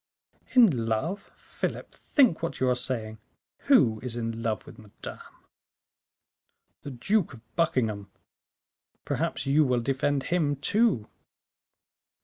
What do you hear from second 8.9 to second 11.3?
Perhaps you will defend him, too?"